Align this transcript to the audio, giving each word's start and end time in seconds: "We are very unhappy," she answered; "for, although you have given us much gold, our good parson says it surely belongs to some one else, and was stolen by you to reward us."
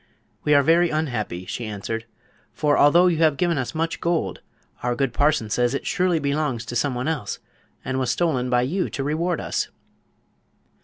"We 0.43 0.55
are 0.55 0.63
very 0.63 0.89
unhappy," 0.89 1.45
she 1.45 1.67
answered; 1.67 2.05
"for, 2.53 2.75
although 2.75 3.05
you 3.05 3.17
have 3.19 3.37
given 3.37 3.59
us 3.59 3.75
much 3.75 4.01
gold, 4.01 4.41
our 4.81 4.95
good 4.95 5.13
parson 5.13 5.51
says 5.51 5.75
it 5.75 5.85
surely 5.85 6.17
belongs 6.17 6.65
to 6.65 6.75
some 6.75 6.95
one 6.95 7.07
else, 7.07 7.37
and 7.85 7.99
was 7.99 8.09
stolen 8.09 8.49
by 8.49 8.63
you 8.63 8.89
to 8.89 9.03
reward 9.03 9.39
us." 9.39 9.67